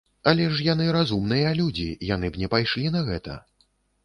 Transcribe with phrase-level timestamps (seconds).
[0.29, 3.39] Але ж яны разумныя людзі, яны б не пайшлі на гэта.